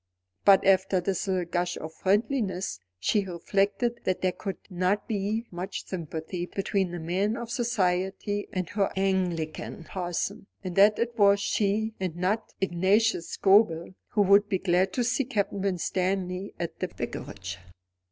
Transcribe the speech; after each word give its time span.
But 0.45 0.65
after 0.65 0.99
this 0.99 1.27
little 1.27 1.45
gush 1.45 1.77
of 1.77 1.93
friendliness, 1.93 2.79
she 2.99 3.23
reflected 3.23 3.99
that 4.03 4.21
there 4.21 4.31
could 4.31 4.57
not 4.67 5.07
be 5.07 5.45
much 5.51 5.85
sympathy 5.85 6.47
between 6.47 6.89
the 6.89 6.99
man 6.99 7.37
of 7.37 7.51
society 7.51 8.47
and 8.51 8.67
her 8.69 8.91
Anglican 8.95 9.83
parson; 9.83 10.47
and 10.63 10.75
that 10.75 10.97
it 10.97 11.15
was 11.19 11.39
she, 11.39 11.93
and 11.99 12.15
not 12.15 12.51
Ignatius 12.61 13.29
Scobel, 13.29 13.89
who 14.07 14.23
would 14.23 14.49
be 14.49 14.57
glad 14.57 14.91
to 14.93 15.03
see 15.03 15.23
Captain 15.23 15.61
Winstanley 15.61 16.55
at 16.59 16.79
the 16.79 16.87
Vicarage. 16.87 17.59